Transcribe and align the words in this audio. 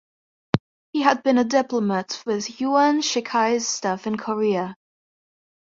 He 0.93 1.03
had 1.03 1.21
been 1.21 1.37
a 1.37 1.43
diplomat 1.43 2.23
with 2.25 2.59
Yuan 2.59 3.01
Shikai's 3.03 3.67
staff 3.67 4.07
in 4.07 4.17
Korea. 4.17 4.75